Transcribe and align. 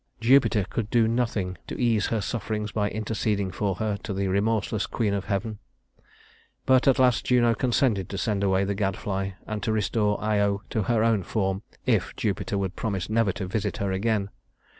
Jupiter 0.19 0.65
could 0.67 0.89
do 0.89 1.07
nothing 1.07 1.59
to 1.67 1.79
ease 1.79 2.07
her 2.07 2.21
sufferings 2.21 2.71
by 2.71 2.89
interceding 2.89 3.51
for 3.51 3.75
her 3.75 3.97
to 3.97 4.13
the 4.15 4.29
remorseless 4.29 4.87
queen 4.87 5.13
of 5.13 5.25
heaven; 5.25 5.59
but 6.65 6.87
at 6.87 6.97
last 6.97 7.25
Juno 7.27 7.53
consented 7.53 8.09
to 8.09 8.17
send 8.17 8.43
away 8.43 8.63
the 8.63 8.73
gadfly 8.73 9.33
and 9.45 9.61
to 9.61 9.71
restore 9.71 10.19
Io 10.19 10.63
to 10.71 10.81
her 10.81 11.03
own 11.03 11.21
form 11.21 11.61
if 11.85 12.15
Jupiter 12.15 12.57
would 12.57 12.75
promise 12.75 13.11
never 13.11 13.31
to 13.33 13.45
visit 13.45 13.77
her 13.77 13.91
again. 13.91 14.31